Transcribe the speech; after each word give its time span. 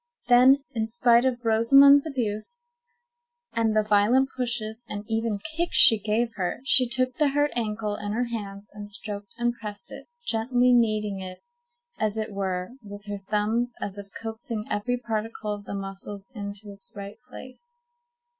Then, 0.29 0.63
in 0.73 0.87
spite 0.87 1.25
of 1.25 1.45
Rosamond's 1.45 2.07
abuse, 2.07 2.65
and 3.53 3.75
the 3.75 3.83
violent 3.83 4.29
pushes 4.35 4.83
and 4.89 5.05
even 5.07 5.37
kicks 5.55 5.77
she 5.77 5.99
gave 5.99 6.33
her, 6.37 6.59
she 6.63 6.89
took 6.89 7.15
the 7.17 7.27
hurt 7.27 7.51
ankle 7.55 7.95
in 7.97 8.11
her 8.13 8.23
hands, 8.23 8.67
and 8.73 8.89
stroked 8.89 9.35
and 9.37 9.53
pressed 9.61 9.91
it, 9.91 10.07
gently 10.25 10.73
kneading 10.73 11.19
it, 11.19 11.43
as 11.99 12.17
it 12.17 12.31
were, 12.33 12.71
with 12.81 13.05
her 13.05 13.21
thumbs, 13.29 13.75
as 13.79 13.99
if 13.99 14.07
coaxing 14.19 14.65
every 14.71 14.97
particle 14.97 15.53
of 15.53 15.65
the 15.65 15.75
muscles 15.75 16.31
into 16.33 16.71
its 16.71 16.91
right 16.95 17.19
place. 17.29 17.85